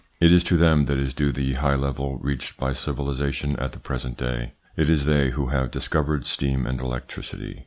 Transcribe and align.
It 0.19 0.31
is 0.33 0.43
to 0.45 0.57
them 0.57 0.85
that 0.85 0.97
is 0.97 1.13
due 1.13 1.31
the 1.31 1.53
high 1.53 1.75
level 1.75 2.17
reached 2.23 2.57
by 2.57 2.73
civilisation 2.73 3.55
at 3.57 3.73
the 3.73 3.79
present 3.79 4.17
day. 4.17 4.53
It 4.75 4.89
is 4.89 5.05
they 5.05 5.29
who 5.29 5.49
have 5.49 5.69
discovered 5.69 6.25
steam 6.25 6.65
and 6.65 6.81
electricity. 6.81 7.59